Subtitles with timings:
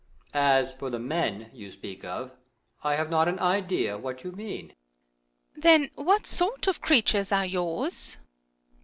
[0.33, 2.35] As for the men you speak of,
[2.83, 4.71] I have not an idea what you mean.
[4.71, 5.61] Earth.
[5.61, 8.17] Then what sort of creatures are yours